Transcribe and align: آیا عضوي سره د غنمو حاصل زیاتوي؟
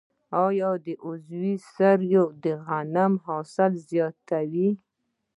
آیا 0.45 0.71
عضوي 1.07 1.55
سره 1.75 2.19
د 2.43 2.45
غنمو 2.65 3.21
حاصل 3.27 3.71
زیاتوي؟ 3.89 4.69